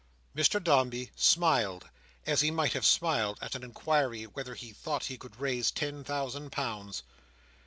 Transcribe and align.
Mr 0.35 0.59
Dombey 0.63 1.11
smiled, 1.15 1.87
as 2.25 2.41
he 2.41 2.49
might 2.49 2.73
have 2.73 2.87
smiled 2.87 3.37
at 3.39 3.53
an 3.53 3.63
inquiry 3.63 4.23
whether 4.23 4.55
he 4.55 4.73
thought 4.73 5.03
he 5.05 5.15
could 5.19 5.39
raise 5.39 5.69
ten 5.69 6.03
thousand 6.03 6.51
pounds. 6.51 7.03